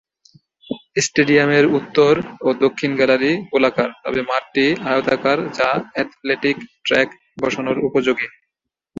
[0.97, 2.13] স্টেডিয়ামের উত্তর
[2.41, 7.09] ও দক্ষিণ গ্যালারি গোলাকার, তবে মাঠটি আয়তাকার যা অ্যাথলেটিক ট্র্যাক
[7.37, 8.27] বসানোর উপযোগী।